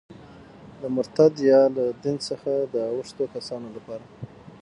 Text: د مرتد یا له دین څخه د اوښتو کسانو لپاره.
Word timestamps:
د 0.81 0.83
مرتد 0.95 1.33
یا 1.51 1.61
له 1.75 1.83
دین 2.03 2.17
څخه 2.29 2.51
د 2.73 2.75
اوښتو 2.93 3.23
کسانو 3.35 3.67
لپاره. 3.75 4.05